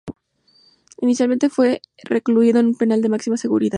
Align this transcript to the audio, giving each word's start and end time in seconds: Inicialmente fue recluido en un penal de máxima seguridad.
Inicialmente 0.99 1.49
fue 1.51 1.79
recluido 2.03 2.59
en 2.59 2.65
un 2.65 2.75
penal 2.75 3.03
de 3.03 3.09
máxima 3.09 3.37
seguridad. 3.37 3.69